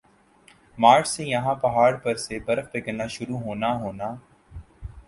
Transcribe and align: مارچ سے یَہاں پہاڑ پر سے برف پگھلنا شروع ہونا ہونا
مارچ 0.77 1.07
سے 1.07 1.23
یَہاں 1.25 1.53
پہاڑ 1.55 1.91
پر 1.97 2.15
سے 2.17 2.39
برف 2.45 2.71
پگھلنا 2.71 3.07
شروع 3.07 3.39
ہونا 3.39 3.73
ہونا 3.81 4.13